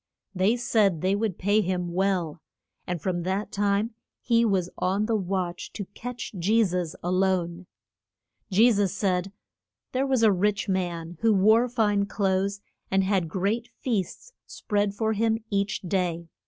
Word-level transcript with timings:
They 0.33 0.55
said 0.57 1.01
they 1.01 1.13
would 1.13 1.37
pay 1.37 1.61
him 1.61 1.93
well. 1.93 2.41
And 2.87 2.99
from 2.99 3.21
that 3.21 3.51
time 3.51 3.93
he 4.23 4.43
was 4.43 4.67
on 4.79 5.05
the 5.05 5.15
watch 5.15 5.71
to 5.73 5.85
catch 5.93 6.33
Je 6.39 6.63
sus 6.63 6.95
a 7.03 7.11
lone. 7.11 7.67
Je 8.49 8.71
sus 8.71 8.91
said, 8.91 9.31
There 9.91 10.07
was 10.07 10.23
a 10.23 10.31
rich 10.31 10.67
man, 10.67 11.19
who 11.21 11.31
wore 11.35 11.69
fine 11.69 12.07
clothes, 12.07 12.61
and 12.89 13.03
had 13.03 13.29
great 13.29 13.69
feasts 13.79 14.33
spread 14.47 14.95
for 14.95 15.13
him 15.13 15.37
each 15.51 15.81
day. 15.81 16.29